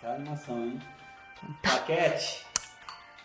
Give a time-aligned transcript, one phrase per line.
[0.00, 0.78] Que animação, hein?
[1.62, 2.46] Paquete.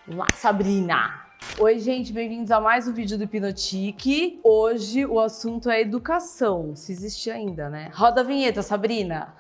[0.06, 1.26] Vamos lá, Sabrina.
[1.58, 4.42] Oi, gente, bem-vindos a mais um vídeo do Hipnotique.
[4.44, 7.90] Hoje o assunto é educação, se existe ainda, né?
[7.94, 9.34] Roda a vinheta, Sabrina.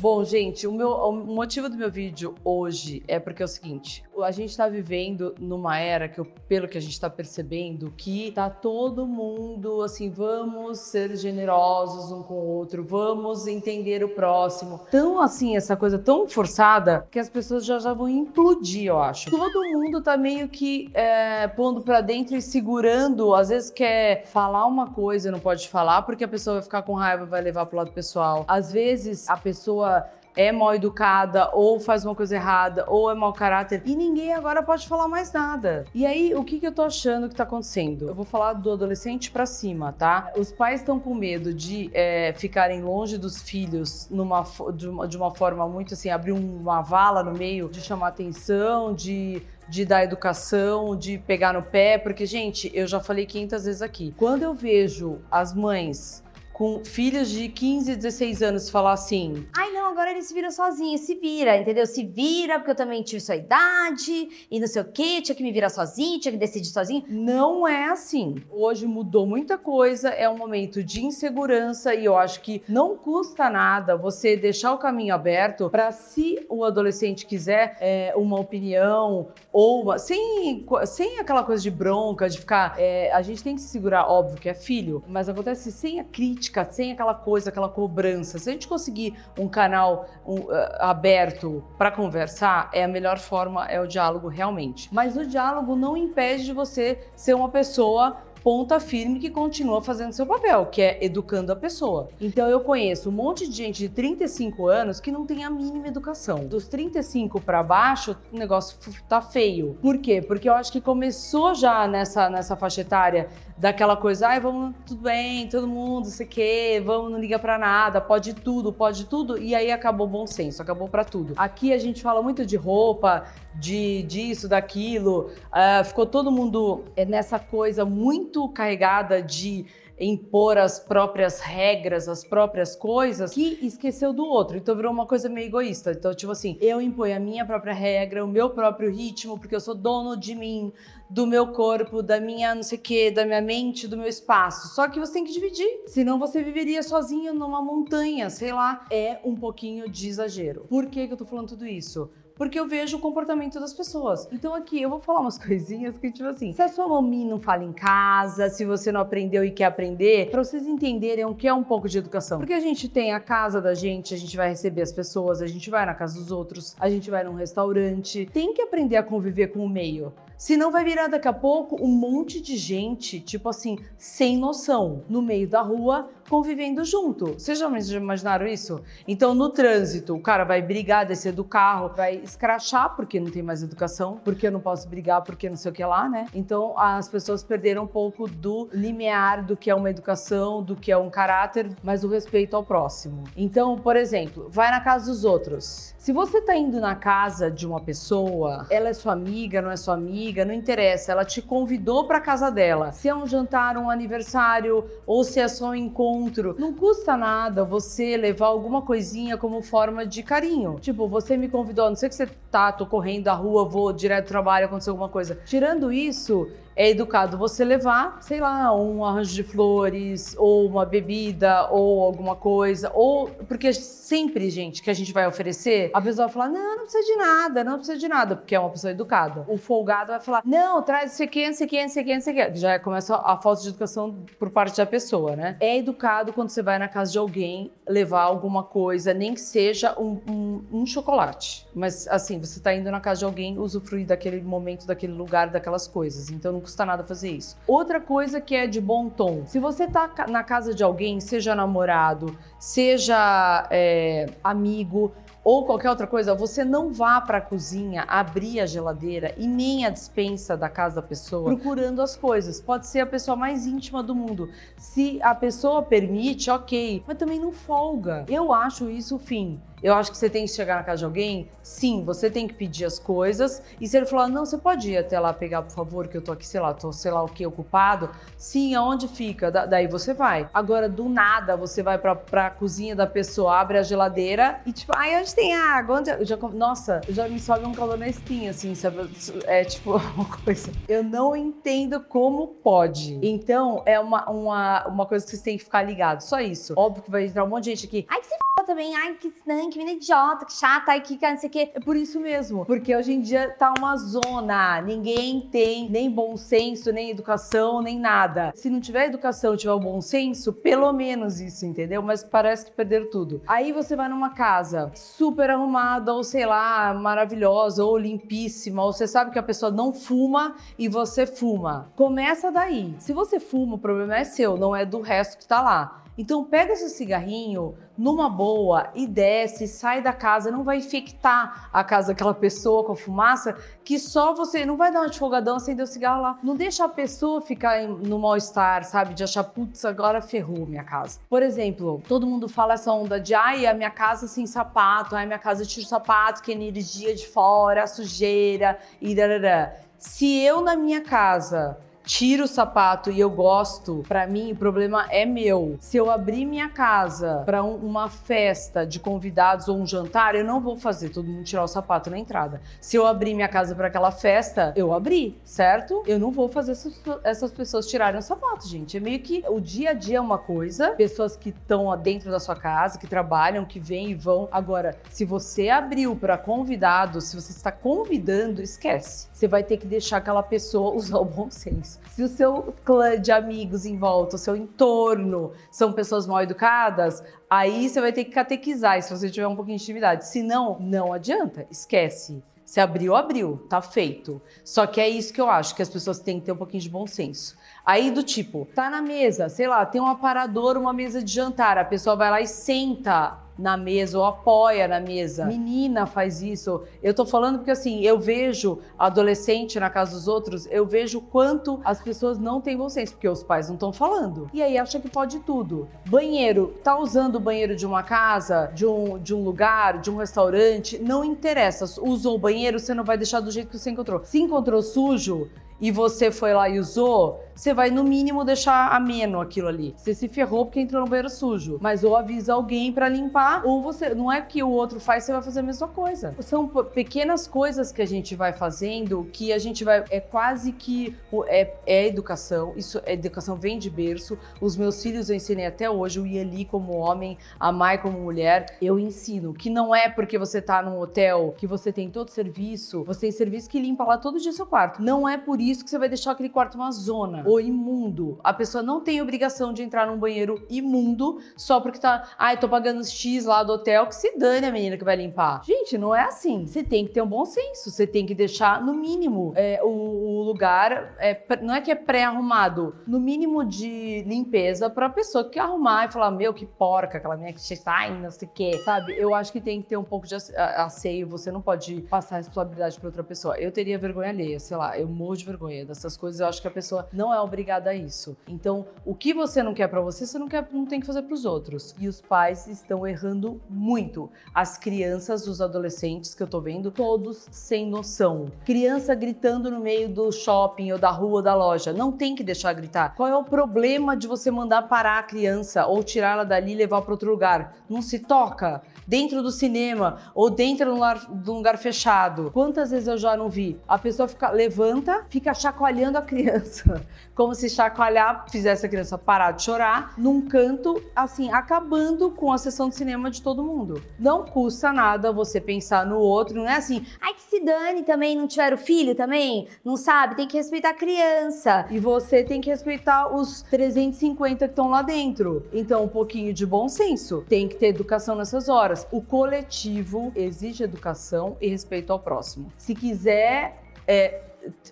[0.00, 4.02] Bom, gente, o, meu, o motivo do meu vídeo hoje é porque é o seguinte:
[4.22, 8.32] a gente está vivendo numa era que, eu, pelo que a gente está percebendo, que
[8.32, 14.80] tá todo mundo assim, vamos ser generosos um com o outro, vamos entender o próximo.
[14.90, 19.30] Tão assim, essa coisa tão forçada que as pessoas já, já vão implodir, eu acho.
[19.30, 24.64] Todo mundo tá meio que é, pondo para dentro e segurando, às vezes quer falar
[24.64, 27.76] uma coisa não pode falar porque a pessoa vai ficar com raiva, vai levar pro
[27.76, 28.46] lado pessoal.
[28.48, 29.89] Às vezes a pessoa
[30.36, 34.62] é mal educada, ou faz uma coisa errada, ou é mau caráter, e ninguém agora
[34.62, 35.84] pode falar mais nada.
[35.94, 38.08] E aí, o que, que eu tô achando que tá acontecendo?
[38.08, 40.32] Eu vou falar do adolescente para cima, tá?
[40.36, 45.16] Os pais estão com medo de é, ficarem longe dos filhos numa, de, uma, de
[45.16, 50.02] uma forma muito assim, abrir uma vala no meio, de chamar atenção, de de dar
[50.02, 54.12] educação, de pegar no pé, porque, gente, eu já falei 500 vezes aqui.
[54.16, 56.24] Quando eu vejo as mães
[56.60, 60.98] com filhos de 15, 16 anos falar assim: ai não, agora ele se vira sozinho,
[60.98, 61.86] se vira, entendeu?
[61.86, 65.42] Se vira, porque eu também tive sua idade e não sei o quê, tinha que
[65.42, 67.02] me virar sozinho, tinha que decidir sozinho.
[67.08, 68.34] Não é assim.
[68.50, 73.48] Hoje mudou muita coisa, é um momento de insegurança e eu acho que não custa
[73.48, 79.84] nada você deixar o caminho aberto para se o adolescente quiser é, uma opinião ou
[79.84, 82.74] uma, sem, sem aquela coisa de bronca, de ficar.
[82.76, 86.04] É, a gente tem que se segurar, óbvio que é filho, mas acontece sem a
[86.04, 88.38] crítica crítica, sem aquela coisa, aquela cobrança.
[88.38, 93.66] Se a gente conseguir um canal um, uh, aberto para conversar, é a melhor forma,
[93.66, 94.88] é o diálogo realmente.
[94.92, 100.12] Mas o diálogo não impede de você ser uma pessoa ponta firme que continua fazendo
[100.12, 102.08] seu papel, que é educando a pessoa.
[102.20, 105.88] Então eu conheço um monte de gente de 35 anos que não tem a mínima
[105.88, 106.46] educação.
[106.46, 108.78] Dos 35 para baixo, o negócio
[109.08, 109.76] tá feio.
[109.80, 110.22] Por quê?
[110.22, 113.28] Porque eu acho que começou já nessa, nessa faixa etária
[113.60, 118.00] daquela coisa, ai, vamos, tudo bem, todo mundo, sei que, vamos, não liga para nada,
[118.00, 121.34] pode tudo, pode tudo, e aí acabou bom senso, acabou para tudo.
[121.36, 123.24] Aqui a gente fala muito de roupa,
[123.54, 129.66] de disso, daquilo, uh, ficou todo mundo é, nessa coisa muito carregada de
[130.00, 134.56] impor as próprias regras, as próprias coisas, que esqueceu do outro.
[134.56, 135.92] Então virou uma coisa meio egoísta.
[135.92, 139.60] Então, tipo assim, eu imponho a minha própria regra, o meu próprio ritmo, porque eu
[139.60, 140.72] sou dono de mim,
[141.10, 144.74] do meu corpo, da minha não sei o quê, da minha mente, do meu espaço.
[144.74, 145.82] Só que você tem que dividir.
[145.86, 148.86] Senão você viveria sozinho numa montanha, sei lá.
[148.90, 150.64] É um pouquinho de exagero.
[150.68, 152.10] Por que, que eu tô falando tudo isso?
[152.40, 154.26] Porque eu vejo o comportamento das pessoas.
[154.32, 157.38] Então aqui eu vou falar umas coisinhas que, tipo assim, se a sua mamãe não
[157.38, 161.46] fala em casa, se você não aprendeu e quer aprender, para vocês entenderem o que
[161.46, 162.38] é um pouco de educação.
[162.38, 165.46] Porque a gente tem a casa da gente, a gente vai receber as pessoas, a
[165.46, 168.24] gente vai na casa dos outros, a gente vai num restaurante.
[168.32, 170.10] Tem que aprender a conviver com o meio.
[170.40, 175.20] Senão vai virar daqui a pouco um monte de gente, tipo assim, sem noção, no
[175.20, 177.32] meio da rua, convivendo junto.
[177.32, 178.80] Vocês já imaginaram isso?
[179.08, 183.42] Então, no trânsito, o cara vai brigar, descer do carro, vai escrachar porque não tem
[183.42, 186.26] mais educação, porque eu não posso brigar, porque não sei o que lá, né?
[186.32, 190.92] Então, as pessoas perderam um pouco do limiar do que é uma educação, do que
[190.92, 193.24] é um caráter, mas o respeito ao próximo.
[193.36, 195.96] Então, por exemplo, vai na casa dos outros.
[195.98, 199.76] Se você tá indo na casa de uma pessoa, ela é sua amiga, não é
[199.76, 202.92] sua amiga, não interessa, ela te convidou para casa dela.
[202.92, 206.19] Se é um jantar, um aniversário ou se é só um encontro,
[206.58, 210.78] não custa nada você levar alguma coisinha como forma de carinho.
[210.80, 214.26] Tipo, você me convidou, não sei que você tá, tô correndo da rua, vou direto
[214.26, 215.38] do trabalho, aconteceu alguma coisa.
[215.44, 221.68] Tirando isso, é educado você levar, sei lá, um arranjo de flores, ou uma bebida,
[221.70, 223.28] ou alguma coisa, ou.
[223.48, 227.04] Porque sempre, gente, que a gente vai oferecer, a pessoa vai falar: não, não precisa
[227.04, 229.44] de nada, não precisa de nada, porque é uma pessoa educada.
[229.48, 232.54] O folgado vai falar: não, traz isso aqui, isso aqui, isso aqui, isso aqui.
[232.54, 235.56] Já começa a falta de educação por parte da pessoa, né?
[235.60, 239.94] É educado quando você vai na casa de alguém levar alguma coisa, nem que seja
[239.98, 241.66] um, um, um chocolate.
[241.74, 245.86] Mas assim, você tá indo na casa de alguém usufruir daquele momento, daquele lugar, daquelas
[245.86, 246.30] coisas.
[246.30, 247.56] Então não custa nada fazer isso.
[247.66, 251.54] Outra coisa que é de bom tom: se você tá na casa de alguém, seja
[251.54, 255.12] namorado, seja é, amigo,
[255.42, 259.86] ou qualquer outra coisa, você não vá para a cozinha abrir a geladeira e nem
[259.86, 262.60] a dispensa da casa da pessoa procurando as coisas.
[262.60, 264.50] Pode ser a pessoa mais íntima do mundo.
[264.76, 268.24] Se a pessoa permite, ok, mas também não folga.
[268.28, 269.60] Eu acho isso o fim.
[269.82, 272.52] Eu acho que você tem que chegar na casa de alguém, sim, você tem que
[272.52, 273.62] pedir as coisas.
[273.80, 276.22] E se ele falar, não, você pode ir até lá pegar, por favor, que eu
[276.22, 278.10] tô aqui, sei lá, tô sei lá o que, ocupado.
[278.36, 279.50] Sim, aonde fica?
[279.50, 280.48] Da daí você vai.
[280.52, 284.92] Agora, do nada, você vai pra, pra cozinha da pessoa, abre a geladeira e tipo,
[284.94, 285.98] ai, onde tem água?
[285.98, 286.24] Onde...
[286.24, 289.08] Já, nossa, já me sobe um calor na espinha, assim, sabe?
[289.44, 290.70] É tipo uma coisa.
[290.88, 293.18] Eu não entendo como pode.
[293.22, 296.26] Então, é uma, uma, uma coisa que vocês têm que ficar ligados.
[296.26, 296.74] Só isso.
[296.76, 298.06] Óbvio que vai entrar um monte de gente aqui.
[298.08, 298.36] Ai, que você
[298.66, 301.70] também, ai, que não, que menina idiota, que chata, ai, que não sei o quê.
[301.74, 302.64] É por isso mesmo.
[302.64, 304.80] Porque hoje em dia tá uma zona.
[304.82, 308.52] Ninguém tem nem bom senso, nem educação, nem nada.
[308.54, 312.02] Se não tiver educação, tiver o bom senso, pelo menos isso, entendeu?
[312.02, 313.42] Mas parece que perderam tudo.
[313.46, 314.90] Aí você vai numa casa
[315.20, 319.92] super arrumada, ou sei lá, maravilhosa, ou limpíssima, ou você sabe que a pessoa não
[319.92, 321.92] fuma e você fuma.
[321.94, 322.94] Começa daí.
[322.98, 326.04] Se você fuma, o problema é seu, não é do resto que tá lá.
[326.16, 331.84] Então pega esse cigarrinho numa boa e desce, sai da casa, não vai infectar a
[331.84, 335.56] casa daquela pessoa com a fumaça, que só você não vai dar uma de folgadão,
[335.56, 336.38] acender o cigarro lá.
[336.42, 339.12] Não deixa a pessoa ficar no mal-estar, sabe?
[339.12, 341.20] De achar, putz, agora ferrou minha casa.
[341.28, 345.26] Por exemplo, todo mundo fala essa onda de ai, a minha casa sem sapato, ai,
[345.26, 349.74] minha casa tira o sapato, que é energia de fora, sujeira e darará.
[349.98, 351.76] Se eu na minha casa
[352.10, 355.76] tiro o sapato e eu gosto, para mim o problema é meu.
[355.78, 360.44] Se eu abrir minha casa para um, uma festa de convidados ou um jantar, eu
[360.44, 362.60] não vou fazer todo mundo tirar o sapato na entrada.
[362.80, 366.02] Se eu abrir minha casa para aquela festa, eu abri, certo?
[366.04, 368.96] Eu não vou fazer essas, essas pessoas tirarem o sapato, gente.
[368.96, 372.40] É meio que o dia a dia é uma coisa, pessoas que estão dentro da
[372.40, 374.48] sua casa, que trabalham, que vêm e vão.
[374.50, 379.28] Agora, se você abriu para convidados, se você está convidando, esquece.
[379.32, 381.99] Você vai ter que deixar aquela pessoa usar o bom senso.
[382.08, 387.22] Se o seu clã de amigos em volta, o seu entorno são pessoas mal educadas,
[387.48, 390.26] aí você vai ter que catequizar se você tiver um pouquinho de intimidade.
[390.26, 392.42] Se não, não adianta, esquece.
[392.64, 394.40] Se abriu, abriu, tá feito.
[394.64, 396.82] Só que é isso que eu acho, que as pessoas têm que ter um pouquinho
[396.82, 397.56] de bom senso.
[397.84, 401.78] Aí do tipo, tá na mesa, sei lá, tem um aparador, uma mesa de jantar,
[401.78, 405.44] a pessoa vai lá e senta na mesa ou apoia na mesa.
[405.44, 406.82] Menina faz isso.
[407.02, 411.80] Eu tô falando porque assim, eu vejo adolescente na casa dos outros, eu vejo quanto
[411.84, 414.48] as pessoas não têm bom senso, porque os pais não estão falando.
[414.52, 415.88] E aí acha que pode tudo.
[416.06, 420.16] Banheiro, tá usando o banheiro de uma casa, de um, de um lugar, de um
[420.16, 421.84] restaurante, não interessa.
[422.02, 424.20] Usou o banheiro, você não vai deixar do jeito que você encontrou.
[424.24, 425.48] Se encontrou sujo,
[425.80, 429.94] e você foi lá e usou, você vai no mínimo deixar ameno aquilo ali.
[429.96, 433.82] Você se ferrou porque entrou no banheiro sujo, mas ou avisa alguém para limpar, ou
[433.82, 436.34] você não é que o outro faz, você vai fazer a mesma coisa.
[436.40, 441.16] São pequenas coisas que a gente vai fazendo que a gente vai é quase que
[441.46, 442.72] é, é educação.
[442.76, 444.38] Isso é educação vem de berço.
[444.60, 448.76] Os meus filhos eu ensinei até hoje o Ieli como homem, a Mai como mulher.
[448.80, 453.04] Eu ensino que não é porque você tá num hotel que você tem todo serviço,
[453.04, 455.02] você tem serviço que limpa lá todo dia seu quarto.
[455.02, 458.38] Não é por isso isso que você vai deixar aquele quarto uma zona ou imundo.
[458.42, 462.68] A pessoa não tem obrigação de entrar num banheiro imundo só porque tá, ai, tô
[462.68, 465.62] pagando X lá do hotel, que se dane a menina que vai limpar.
[465.64, 466.66] Gente, não é assim.
[466.66, 469.88] Você tem que ter um bom senso, você tem que deixar no mínimo é, o,
[469.88, 475.58] o, lugar, é, não é que é pré-arrumado, no mínimo de limpeza pra pessoa que
[475.58, 479.14] arrumar e falar, meu, que porca, aquela minha que está não sei o quê, sabe?
[479.16, 482.38] Eu acho que tem que ter um pouco de asseio, você não pode passar a
[482.38, 483.58] responsabilidade pra outra pessoa.
[483.58, 486.62] Eu teria vergonha alheia, sei lá, eu morro de vergonha vergonha dessas coisas, eu acho
[486.62, 488.36] que a pessoa não é obrigada a isso.
[488.48, 491.22] Então, o que você não quer para você, você não quer, não tem que fazer
[491.22, 491.94] para os outros.
[491.98, 494.30] E os pais estão errando muito.
[494.54, 498.50] As crianças, os adolescentes que eu tô vendo, todos sem noção.
[498.64, 502.42] Criança gritando no meio do shopping ou da rua ou da loja, não tem que
[502.42, 503.14] deixar gritar.
[503.14, 507.02] Qual é o problema de você mandar parar a criança ou tirá-la dali e levar
[507.02, 507.76] para outro lugar?
[507.88, 512.50] Não se toca dentro do cinema ou dentro de um lugar, fechado.
[512.52, 513.78] Quantas vezes eu já não vi?
[513.88, 519.52] A pessoa fica, levanta, fica chacoalhando a criança, como se chacoalhar fizesse a criança parar
[519.52, 524.02] de chorar, num canto, assim, acabando com a sessão de cinema de todo mundo.
[524.18, 528.36] Não custa nada você pensar no outro, não é assim, ai que se dane também,
[528.36, 531.86] não tiver o filho também, não sabe, tem que respeitar a criança.
[531.90, 535.66] E você tem que respeitar os 350 que estão lá dentro.
[535.72, 537.44] Então, um pouquinho de bom senso.
[537.48, 542.72] Tem que ter educação nessas horas o coletivo exige educação e respeito ao próximo.
[542.76, 544.42] Se quiser é,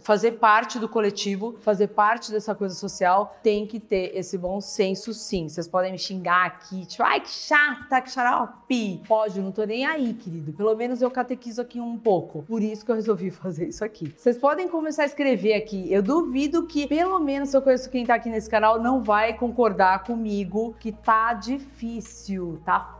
[0.02, 5.12] fazer parte do coletivo, fazer parte dessa coisa social, tem que ter esse bom senso
[5.12, 5.48] sim.
[5.48, 9.02] Vocês podem me xingar aqui, tipo, ai que chata, que xarope.
[9.06, 10.52] Pode, não tô nem aí, querido.
[10.52, 12.42] Pelo menos eu catequizo aqui um pouco.
[12.42, 14.12] Por isso que eu resolvi fazer isso aqui.
[14.16, 15.92] Vocês podem começar a escrever aqui.
[15.92, 20.04] Eu duvido que, pelo menos, eu conheço quem tá aqui nesse canal, não vai concordar
[20.04, 22.98] comigo que tá difícil, tá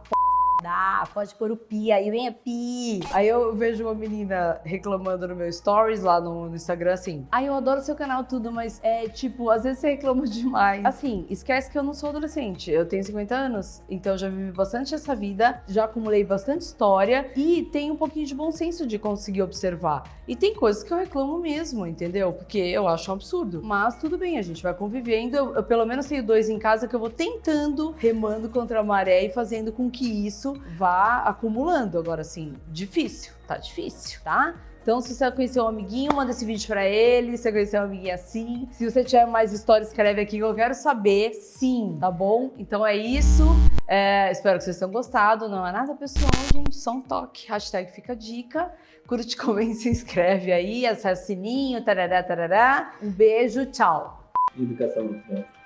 [0.61, 2.99] Dá, pode pôr o pi aí, vem a pi.
[3.13, 7.25] Aí eu vejo uma menina reclamando no meu stories lá no, no Instagram assim.
[7.31, 10.85] Ai, eu adoro seu canal tudo, mas é tipo, às vezes você reclama demais.
[10.85, 12.73] Assim, esquece que eu não sou adolescente.
[12.73, 17.63] Eu tenho 50 anos, então já vivi bastante essa vida, já acumulei bastante história e
[17.71, 20.03] tenho um pouquinho de bom senso de conseguir observar.
[20.27, 22.33] E tem coisas que eu reclamo mesmo, entendeu?
[22.33, 23.63] Porque eu acho um absurdo.
[23.63, 25.37] Mas tudo bem, a gente vai convivendo.
[25.37, 28.83] Eu, eu pelo menos tenho dois em casa que eu vou tentando, remando contra a
[28.83, 31.99] maré e fazendo com que isso vá acumulando.
[31.99, 34.55] Agora, assim, difícil, tá difícil, tá?
[34.89, 37.37] Então, se você conheceu um amiguinho, manda esse vídeo pra ele.
[37.37, 38.67] Se você conheceu um amiguinho assim.
[38.73, 41.35] Se você tiver mais histórias, escreve aqui eu quero saber.
[41.35, 42.53] Sim, tá bom?
[42.57, 43.45] Então é isso.
[43.87, 45.47] É, espero que vocês tenham gostado.
[45.47, 46.75] Não é nada pessoal, gente.
[46.75, 47.47] Só um toque.
[47.49, 48.73] Hashtag fica dica.
[49.07, 50.87] Curte, comente, se inscreve aí.
[50.87, 51.85] Acessa o sininho.
[51.85, 52.95] Tarará, tarará.
[53.03, 53.67] Um beijo.
[53.67, 54.33] Tchau.
[54.59, 55.21] Educação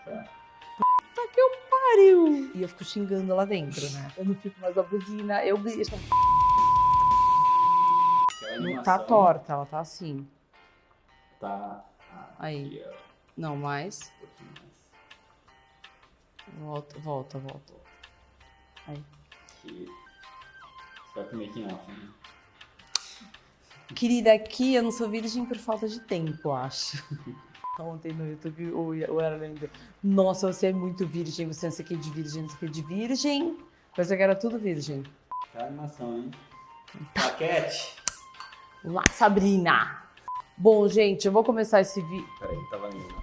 [0.05, 0.25] tá?
[1.93, 2.51] Pariu.
[2.55, 4.13] E eu fico xingando lá dentro, né?
[4.17, 5.45] Eu não fico mais a buzina.
[5.45, 5.93] Eu grito.
[8.61, 10.27] Não tá torta, ela tá assim.
[11.39, 11.85] Tá.
[12.39, 12.67] Aí.
[12.67, 12.95] Aqui, ó,
[13.37, 14.13] Não, mais.
[16.59, 17.73] Volta, volta, volta.
[18.87, 19.03] Aí.
[21.15, 22.09] Making off, né?
[23.95, 27.03] Querida, aqui eu não sou virgem por falta de tempo, eu acho.
[27.81, 29.69] Ontem no YouTube o o era lendo.
[30.03, 32.61] Nossa, você é muito virgem, você não sei o que de virgem, não sei o
[32.61, 33.57] que de virgem.
[33.97, 35.03] Pensei que era tudo virgem.
[35.49, 36.31] Aquela animação, hein?
[37.15, 37.97] Paquete.
[38.85, 40.03] Lá, Sabrina!
[40.57, 42.29] Bom, gente, eu vou começar esse vídeo.
[42.39, 43.15] Peraí, tava indo.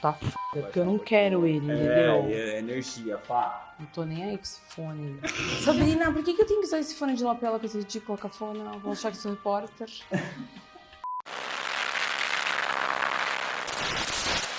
[0.00, 0.34] Tá f...
[0.52, 2.24] porque eu não quero ele, entendeu?
[2.26, 3.74] É, é energia, pá.
[3.78, 5.20] Não tô nem aí com esse fone.
[5.62, 8.16] Sabrina, por que, que eu tenho que usar esse fone de lapela com esse ridículo
[8.16, 8.78] cafona?
[8.78, 9.88] Vão achar que sou repórter.